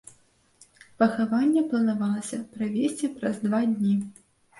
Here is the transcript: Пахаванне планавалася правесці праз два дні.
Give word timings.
Пахаванне 1.01 1.61
планавалася 1.73 2.39
правесці 2.55 3.11
праз 3.19 3.35
два 3.45 3.61
дні. 3.75 3.93